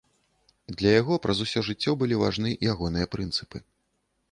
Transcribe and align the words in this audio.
Для 0.79 0.93
яго 1.01 1.13
праз 1.25 1.43
усё 1.45 1.63
жыццё 1.69 1.95
былі 2.01 2.19
важны 2.23 2.57
ягоныя 2.73 3.13
прынцыпы. 3.17 3.57